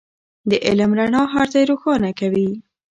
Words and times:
د 0.49 0.51
علم 0.65 0.91
رڼا 0.99 1.23
هر 1.33 1.47
ځای 1.53 1.63
روښانه 1.71 2.09
کوي. 2.19 2.49